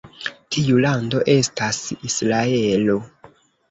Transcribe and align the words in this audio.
Tiu 0.55 0.79
lando 0.85 1.23
estas 1.35 1.85
Israelo. 2.11 3.01